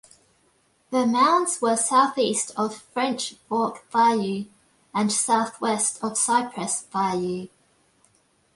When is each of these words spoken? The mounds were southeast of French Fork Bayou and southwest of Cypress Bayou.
The 0.89 1.05
mounds 1.05 1.61
were 1.61 1.77
southeast 1.77 2.53
of 2.57 2.73
French 2.91 3.35
Fork 3.47 3.87
Bayou 3.91 4.45
and 4.95 5.11
southwest 5.11 6.03
of 6.03 6.17
Cypress 6.17 6.87
Bayou. 6.91 7.49